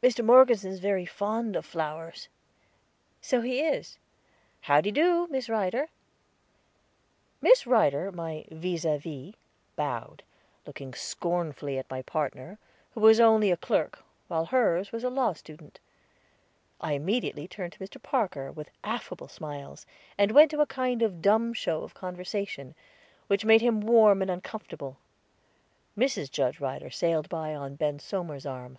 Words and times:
"Mr. 0.00 0.24
Morgeson's 0.24 0.78
very 0.78 1.04
fond 1.04 1.56
of 1.56 1.66
flowers." 1.66 2.28
"So 3.20 3.40
he 3.40 3.58
is. 3.58 3.98
How 4.60 4.80
de 4.80 4.92
do, 4.92 5.26
Miss 5.28 5.48
Ryder." 5.48 5.88
Miss 7.40 7.66
Ryder, 7.66 8.12
my 8.12 8.44
vis 8.48 8.84
à 8.84 9.00
vis, 9.00 9.34
bowed, 9.74 10.22
looking 10.68 10.94
scornfully 10.94 11.78
at 11.78 11.90
my 11.90 12.00
partner, 12.02 12.60
who 12.94 13.00
was 13.00 13.18
only 13.18 13.50
a 13.50 13.56
clerk, 13.56 14.04
while 14.28 14.46
hers 14.46 14.92
was 14.92 15.02
a 15.02 15.10
law 15.10 15.32
student. 15.32 15.80
I 16.80 16.92
immediately 16.92 17.48
turned 17.48 17.72
to 17.72 17.80
Mr. 17.80 18.00
Parker 18.00 18.52
with 18.52 18.70
affable 18.84 19.26
smiles, 19.26 19.84
and 20.16 20.30
went 20.30 20.52
into 20.52 20.62
a 20.62 20.66
kind 20.66 21.02
of 21.02 21.20
dumb 21.20 21.52
show 21.52 21.82
of 21.82 21.94
conversation, 21.94 22.76
which 23.26 23.44
made 23.44 23.62
him 23.62 23.80
warm 23.80 24.22
and 24.22 24.30
uncomfortable. 24.30 24.98
Mrs. 25.98 26.30
Judge 26.30 26.60
Ryder 26.60 26.88
sailed 26.88 27.28
by 27.28 27.52
on 27.52 27.74
Ben 27.74 27.98
Somers's 27.98 28.46
arm. 28.46 28.78